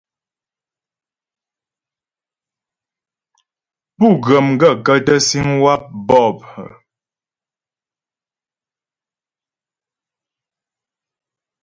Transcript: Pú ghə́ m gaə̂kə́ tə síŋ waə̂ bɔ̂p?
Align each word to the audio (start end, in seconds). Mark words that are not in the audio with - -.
Pú 3.97 4.07
ghə́ 4.23 4.39
m 4.47 4.47
gaə̂kə́ 4.59 4.97
tə 5.05 5.15
síŋ 5.27 5.47
waə̂ 5.63 5.77
bɔ̂p? 6.07 6.37